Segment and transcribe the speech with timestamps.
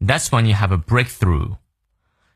[0.00, 1.56] That's when you have a breakthrough。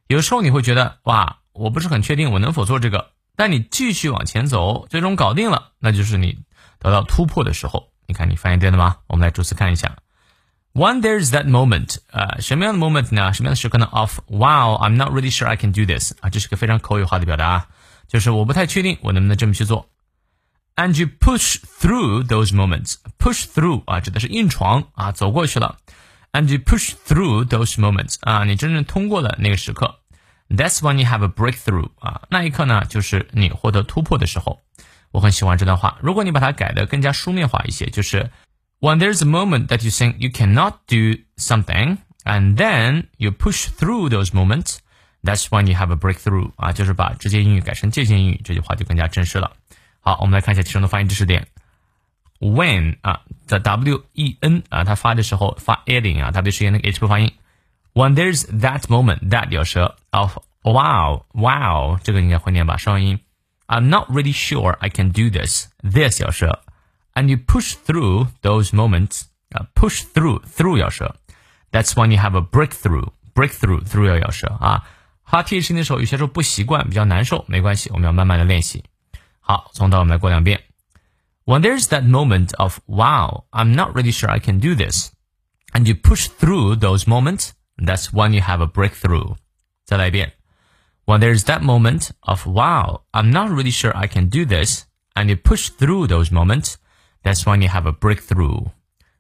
[0.07, 6.39] 有时候你会觉得哇，我不是很确定我能否做这个，但你继续往前走，最终搞定了，那就是你
[6.79, 7.89] 得到突破的时候。
[8.07, 8.97] 你看你发现对了吗？
[9.07, 9.97] 我们来逐词看一下。
[10.73, 13.33] When there's that moment，呃，什么样的 moment 呢？
[13.33, 13.87] 什么样的时刻呢？
[13.87, 16.13] Of wow，I'm not really sure I can do this。
[16.21, 17.67] 啊，这是个非常口语化的表达，
[18.09, 19.89] 就是我不太确定我能不能这么去做。
[20.77, 25.77] And you push through those moments。Push through 啊，指的是硬闯啊，走过去了。
[26.36, 30.00] And you push through those moments 啊，你真正通过了那个时刻
[30.50, 34.62] ，That's when you have a breakthrough 啊，那一刻呢，就是你获得突破的时候。
[35.12, 38.30] 我很喜欢这段话，如果你把它改得更加书面化一些，就是
[38.82, 43.70] When there's a moment that you think you cannot do something, and then you push
[43.70, 44.80] through those moments,
[45.24, 49.54] that's when you have a breakthrough 啊，就是把直接英语改成借鉴英语，这句话就更加正式了。
[50.02, 51.48] 好，我们来看一下其中的发音知识点。
[52.45, 57.33] when 啊的 w e n 啊，它发的时候发 a 的音啊，w 是那个 h 不发音。
[57.93, 63.21] When there's that moment that 咬舌 of wow wow 这个应该会念吧，双音。
[63.67, 66.61] I'm not really sure I can do this this 咬舌，
[67.15, 71.17] and you push through those moments 啊，push through through 咬舌。
[71.73, 74.85] That's when you have a breakthrough breakthrough through 要咬舌啊。
[75.25, 78.83] 发 th 音的时候有些时候不习惯，比较难受，没关系，我们要慢慢的练习。
[79.39, 80.63] 好，从头我们来过两遍。
[81.46, 85.12] when there's that moment of, wow, I'm not really sure I can do this,
[85.74, 89.36] and you push through those moments, that's when you have a breakthrough.
[89.86, 90.34] 再来一遍。
[91.06, 95.36] When there's that moment of, wow, I'm not really sure I can do this, and you
[95.36, 96.78] push through those moments,
[97.24, 98.72] that's when you have a breakthrough.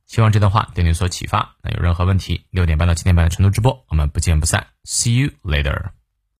[0.07, 1.55] 希望这段话对你有所启发。
[1.61, 4.65] 那有任何问题，六点半到七点半的晨读直播，我们不见不散。
[4.83, 5.91] See you later.